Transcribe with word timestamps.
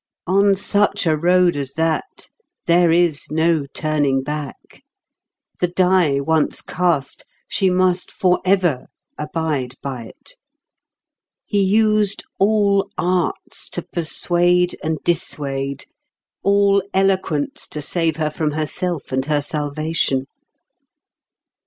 On 0.25 0.55
such 0.55 1.05
a 1.05 1.15
road 1.15 1.55
as 1.55 1.73
that 1.73 2.27
there 2.65 2.89
is 2.89 3.27
no 3.29 3.67
turning 3.71 4.23
back. 4.23 4.81
The 5.59 5.67
die 5.67 6.19
once 6.19 6.61
cast, 6.63 7.23
she 7.47 7.69
must 7.69 8.09
forever 8.11 8.87
abide 9.19 9.75
by 9.79 10.05
it. 10.05 10.31
He 11.45 11.61
used 11.61 12.23
all 12.39 12.89
arts 12.97 13.69
to 13.69 13.83
persuade 13.83 14.75
and 14.83 14.97
dissuade; 15.03 15.85
all 16.41 16.81
eloquence 16.95 17.67
to 17.67 17.79
save 17.79 18.15
her 18.15 18.31
from 18.31 18.53
herself 18.53 19.11
and 19.11 19.23
her 19.25 19.39
salvation. 19.39 20.25